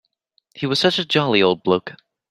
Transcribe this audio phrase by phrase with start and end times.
[0.55, 1.93] He was such a jolly old bloke.